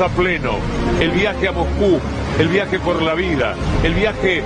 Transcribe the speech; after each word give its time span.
a 0.00 0.08
pleno. 0.08 0.58
El 1.00 1.10
viaje 1.10 1.48
a 1.48 1.52
Moscú, 1.52 2.00
el 2.38 2.48
viaje 2.48 2.78
por 2.78 3.00
la 3.02 3.14
vida, 3.14 3.54
el 3.82 3.94
viaje 3.94 4.42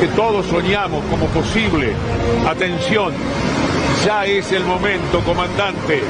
que 0.00 0.06
todos 0.08 0.46
soñamos 0.46 1.04
como 1.06 1.26
posible. 1.26 1.92
Atención, 2.48 3.12
ya 4.04 4.24
es 4.24 4.50
el 4.52 4.64
momento, 4.64 5.20
comandante. 5.20 6.02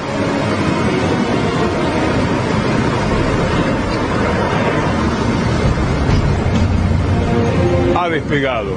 Ha 7.96 8.08
despegado. 8.08 8.70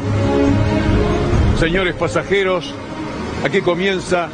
Señores 1.58 1.96
pasajeros, 1.96 2.74
aquí 3.46 3.62
comienza 3.62 4.30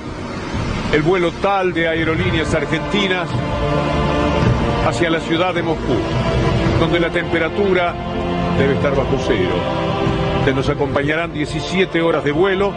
el 0.91 1.01
vuelo 1.01 1.31
tal 1.33 1.73
de 1.73 1.87
aerolíneas 1.87 2.53
argentinas 2.53 3.27
hacia 4.85 5.09
la 5.09 5.19
ciudad 5.19 5.53
de 5.53 5.63
Moscú, 5.63 5.95
donde 6.79 6.99
la 6.99 7.09
temperatura 7.09 7.93
debe 8.57 8.73
estar 8.73 8.95
bajo 8.95 9.17
cero. 9.25 9.55
Se 10.45 10.53
nos 10.53 10.67
acompañarán 10.69 11.31
17 11.33 12.01
horas 12.01 12.23
de 12.23 12.31
vuelo. 12.31 12.73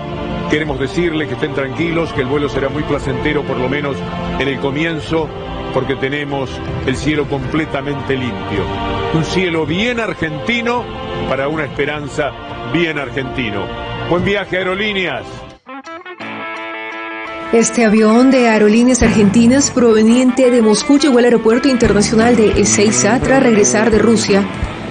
Queremos 0.51 0.79
decirle 0.79 1.27
que 1.27 1.35
estén 1.35 1.55
tranquilos, 1.55 2.13
que 2.13 2.21
el 2.21 2.29
vuelo 2.29 2.49
será 2.49 2.69
muy 2.69 2.85
placentero, 2.85 3.43
por 3.43 3.57
lo 3.57 3.69
menos 3.69 3.97
en 4.39 4.47
el 4.47 4.61
comienzo, 4.61 5.29
porque 5.75 5.97
tenemos 5.97 6.49
el 6.87 6.97
cielo 6.97 7.27
completamente 7.29 8.15
limpio. 8.17 8.65
Un 9.13 9.25
cielo 9.25 9.67
bien 9.67 9.99
argentino 9.99 10.85
para 11.29 11.49
una 11.49 11.65
esperanza 11.65 12.31
bien 12.73 12.99
argentino. 12.99 13.67
Buen 14.09 14.25
viaje, 14.25 14.59
aerolíneas. 14.59 15.46
Este 17.53 17.85
avión 17.85 18.33
de 18.33 18.49
Aerolíneas 18.49 19.03
Argentinas 19.03 19.71
proveniente 19.71 20.51
de 20.51 20.63
Moscú 20.63 20.99
llegó 20.99 21.19
al 21.19 21.27
aeropuerto 21.27 21.69
internacional 21.69 22.35
de 22.35 22.61
Ezeiza 22.61 23.21
tras 23.21 23.41
regresar 23.41 23.93
de 23.93 24.01
Rusia, 24.01 24.45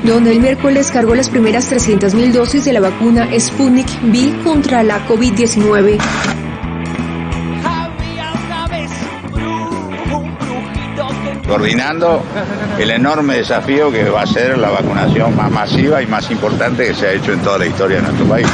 donde 0.03 0.31
el 0.31 0.39
miércoles 0.39 0.89
cargó 0.89 1.15
las 1.15 1.29
primeras 1.29 1.69
300.000 1.69 2.31
dosis 2.31 2.63
de 2.63 2.71
la 2.71 2.79
vacuna 2.79 3.27
Sputnik 3.37 3.87
V 4.03 4.41
contra 4.43 4.83
la 4.83 5.05
COVID-19. 5.05 5.99
coordinando 11.47 12.23
el 12.79 12.89
enorme 12.89 13.35
desafío 13.37 13.91
que 13.91 14.09
va 14.09 14.23
a 14.23 14.25
ser 14.25 14.57
la 14.57 14.71
vacunación 14.71 15.35
más 15.35 15.51
masiva 15.51 16.01
y 16.01 16.07
más 16.07 16.29
importante 16.31 16.87
que 16.87 16.95
se 16.95 17.05
ha 17.05 17.11
hecho 17.11 17.33
en 17.33 17.39
toda 17.41 17.59
la 17.59 17.67
historia 17.67 17.97
de 17.97 18.03
nuestro 18.03 18.25
país. 18.25 18.47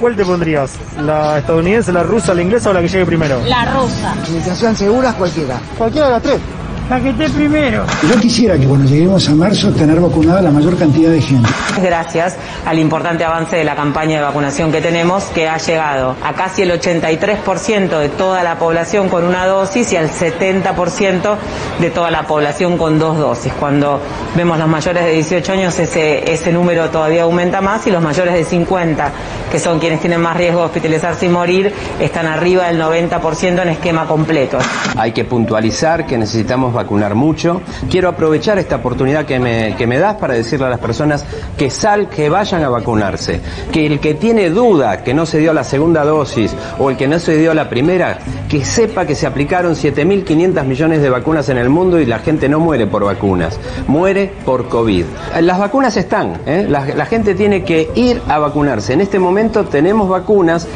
¿Cuál 0.00 0.14
te 0.14 0.24
pondrías? 0.24 0.78
¿La 1.00 1.38
estadounidense, 1.38 1.92
la 1.92 2.04
rusa, 2.04 2.32
la 2.34 2.42
inglesa 2.42 2.70
o 2.70 2.72
la 2.72 2.80
que 2.80 2.88
llegue 2.88 3.04
primero? 3.04 3.40
La 3.46 3.64
rusa. 3.74 4.14
Iniciación 4.28 4.76
segura 4.76 5.12
cualquiera. 5.14 5.60
Cualquiera 5.76 6.06
de 6.06 6.12
las 6.12 6.22
tres. 6.22 6.40
La 6.88 6.98
que 6.98 7.10
esté 7.10 7.28
primero. 7.28 7.84
Yo 8.08 8.18
quisiera 8.18 8.56
que 8.56 8.66
cuando 8.66 8.88
lleguemos 8.88 9.28
a 9.28 9.34
marzo 9.34 9.70
tener 9.72 10.00
vacunada 10.00 10.40
la 10.40 10.50
mayor 10.50 10.74
cantidad 10.78 11.10
de 11.10 11.20
gente. 11.20 11.46
Gracias 11.82 12.34
al 12.64 12.78
importante 12.78 13.24
avance 13.24 13.56
de 13.56 13.64
la 13.64 13.76
campaña 13.76 14.16
de 14.16 14.22
vacunación 14.22 14.72
que 14.72 14.80
tenemos, 14.80 15.24
que 15.24 15.46
ha 15.46 15.58
llegado 15.58 16.16
a 16.24 16.32
casi 16.32 16.62
el 16.62 16.70
83% 16.70 17.98
de 17.98 18.08
toda 18.08 18.42
la 18.42 18.58
población 18.58 19.10
con 19.10 19.24
una 19.24 19.44
dosis 19.46 19.92
y 19.92 19.96
al 19.96 20.08
70% 20.08 21.36
de 21.78 21.90
toda 21.90 22.10
la 22.10 22.26
población 22.26 22.78
con 22.78 22.98
dos 22.98 23.18
dosis. 23.18 23.52
Cuando 23.60 24.00
vemos 24.34 24.58
los 24.58 24.68
mayores 24.68 25.04
de 25.04 25.12
18 25.12 25.52
años, 25.52 25.78
ese, 25.78 26.32
ese 26.32 26.52
número 26.52 26.88
todavía 26.88 27.24
aumenta 27.24 27.60
más 27.60 27.86
y 27.86 27.90
los 27.90 28.02
mayores 28.02 28.32
de 28.32 28.44
50, 28.44 29.12
que 29.52 29.58
son 29.58 29.78
quienes 29.78 30.00
tienen 30.00 30.22
más 30.22 30.38
riesgo 30.38 30.60
de 30.60 30.66
hospitalizarse 30.66 31.26
y 31.26 31.28
morir, 31.28 31.70
están 32.00 32.26
arriba 32.26 32.66
del 32.68 32.80
90% 32.80 33.60
en 33.60 33.68
esquema 33.68 34.06
completo. 34.06 34.56
Hay 34.96 35.12
que 35.12 35.26
puntualizar 35.26 36.06
que 36.06 36.16
necesitamos 36.16 36.77
vacunar 36.78 37.14
mucho. 37.14 37.60
Quiero 37.90 38.08
aprovechar 38.08 38.58
esta 38.58 38.76
oportunidad 38.76 39.24
que 39.26 39.38
me, 39.38 39.74
que 39.76 39.86
me 39.86 39.98
das 39.98 40.16
para 40.16 40.34
decirle 40.34 40.66
a 40.66 40.70
las 40.70 40.80
personas 40.80 41.24
que 41.56 41.70
sal, 41.70 42.08
que 42.08 42.28
vayan 42.28 42.62
a 42.62 42.68
vacunarse. 42.68 43.40
Que 43.72 43.86
el 43.86 44.00
que 44.00 44.14
tiene 44.14 44.50
duda 44.50 45.02
que 45.02 45.14
no 45.14 45.26
se 45.26 45.38
dio 45.38 45.52
la 45.52 45.64
segunda 45.64 46.04
dosis 46.04 46.54
o 46.78 46.90
el 46.90 46.96
que 46.96 47.08
no 47.08 47.18
se 47.18 47.36
dio 47.36 47.54
la 47.54 47.68
primera, 47.68 48.18
que 48.48 48.64
sepa 48.64 49.06
que 49.06 49.14
se 49.14 49.26
aplicaron 49.26 49.74
7.500 49.74 50.64
millones 50.64 51.02
de 51.02 51.10
vacunas 51.10 51.48
en 51.48 51.58
el 51.58 51.68
mundo 51.68 52.00
y 52.00 52.06
la 52.06 52.18
gente 52.18 52.48
no 52.48 52.60
muere 52.60 52.86
por 52.86 53.04
vacunas, 53.04 53.58
muere 53.86 54.32
por 54.44 54.68
COVID. 54.68 55.04
Las 55.40 55.58
vacunas 55.58 55.96
están, 55.96 56.40
¿eh? 56.46 56.66
la, 56.68 56.84
la 56.86 57.06
gente 57.06 57.34
tiene 57.34 57.64
que 57.64 57.90
ir 57.94 58.20
a 58.28 58.38
vacunarse. 58.38 58.92
En 58.92 59.00
este 59.00 59.18
momento 59.18 59.64
tenemos 59.64 60.08
vacunas. 60.08 60.66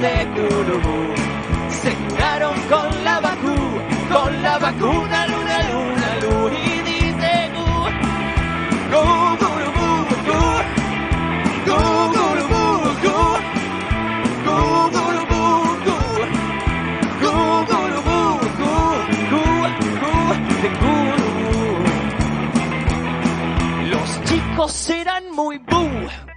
De 0.00 0.28
Curubú 0.34 0.98
se 1.68 1.92
curaron 1.94 2.54
con 2.68 3.04
la 3.04 3.20
vacu, 3.20 3.56
con 4.12 4.42
la 4.42 4.58
vacuna 4.58 5.26
luna 5.26 5.62
luna 5.70 6.08
luna 6.22 6.54
y 6.54 6.82
dice 6.88 7.50
gu, 7.54 7.68
gu, 8.92 9.04
gurubú, 9.40 9.88
gu, 10.26 10.42
gu, 11.66 11.80
gurubú, 12.14 12.62
gu, 13.02 13.16
gu, 14.44 14.58
gurubú, 14.86 15.42
gu, 15.86 15.98
gu. 20.80 20.94
Los 23.90 24.10
chicos 24.24 24.90
eran 24.90 25.24
muy 25.34 25.58
bu, 25.58 25.82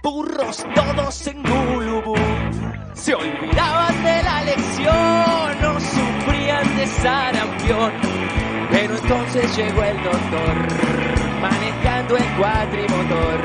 burros 0.02 0.66
todos 0.74 1.26
en 1.28 1.42
Gulubú. 1.42 2.14
Se 2.94 3.14
olvidaban 3.14 4.04
de 4.04 4.22
la 4.22 4.44
lección, 4.44 5.60
no 5.60 5.80
sufrían 5.80 6.76
de 6.76 6.86
sarampión. 6.86 7.92
Pero 8.70 8.96
entonces 8.96 9.56
llegó 9.56 9.82
el 9.82 9.96
doctor, 10.02 10.54
manejando 11.40 12.16
el 12.16 12.24
cuatrimotor. 12.38 13.42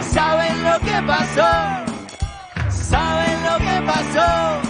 ¿Saben 0.00 0.64
lo 0.64 0.78
que 0.80 1.02
pasó? 1.06 1.50
¿Saben 2.70 3.44
lo 3.44 3.58
que 3.58 3.82
pasó? 3.86 4.63